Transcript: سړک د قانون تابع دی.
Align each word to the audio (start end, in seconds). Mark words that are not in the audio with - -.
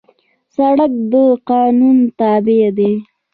سړک 0.55 0.91
د 1.11 1.13
قانون 1.49 1.97
تابع 2.19 2.69
دی. 2.77 2.91